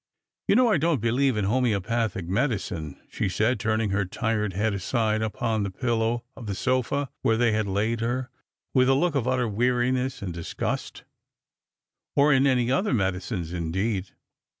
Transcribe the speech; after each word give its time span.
"You 0.47 0.55
know 0.55 0.69
I 0.71 0.79
don't 0.79 0.99
beheve 0.99 1.37
in 1.37 1.45
homoeopathic 1.45 2.25
medicine," 2.25 2.99
she 3.07 3.29
said, 3.29 3.59
turning 3.59 3.91
her 3.91 4.03
tired 4.03 4.53
head 4.53 4.73
aside 4.73 5.21
upon 5.21 5.61
the 5.61 5.69
pillow 5.69 6.23
of 6.35 6.47
the 6.47 6.55
sofa 6.55 7.11
where 7.21 7.37
they 7.37 7.51
had 7.51 7.67
laid 7.67 8.01
her, 8.01 8.31
with 8.73 8.89
a 8.89 8.95
look 8.95 9.13
of 9.13 9.27
utter 9.27 9.47
weariness 9.47 10.23
and 10.23 10.33
dis 10.33 10.55
gust;" 10.55 11.03
or 12.15 12.33
in 12.33 12.47
any 12.47 12.71
other 12.71 12.95
medicines 12.95 13.53
indeed. 13.53 14.09